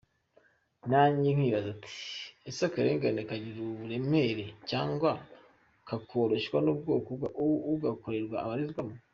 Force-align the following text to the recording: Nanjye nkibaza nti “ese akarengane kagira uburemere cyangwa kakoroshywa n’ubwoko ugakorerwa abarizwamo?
Nanjye 0.89 1.27
nkibaza 1.35 1.71
nti 1.79 1.93
“ese 2.49 2.61
akarengane 2.67 3.21
kagira 3.29 3.57
uburemere 3.65 4.45
cyangwa 4.69 5.09
kakoroshywa 5.87 6.57
n’ubwoko 6.61 7.09
ugakorerwa 7.73 8.37
abarizwamo? 8.45 8.95